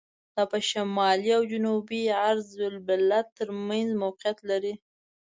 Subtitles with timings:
[0.35, 4.73] دا په شمالي او جنوبي عرض البلد تر منځ موقعیت لري.